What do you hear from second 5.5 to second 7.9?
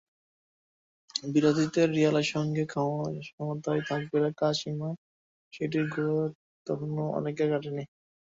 সেটির ঘোরও তখনো অনেকের কাটেনি।